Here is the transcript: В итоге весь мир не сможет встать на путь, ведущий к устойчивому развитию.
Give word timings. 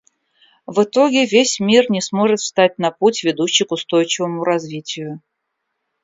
В 0.65 0.81
итоге 0.81 1.27
весь 1.27 1.59
мир 1.59 1.91
не 1.91 2.01
сможет 2.01 2.39
встать 2.39 2.79
на 2.79 2.89
путь, 2.89 3.23
ведущий 3.23 3.65
к 3.65 3.71
устойчивому 3.71 4.43
развитию. 4.43 5.21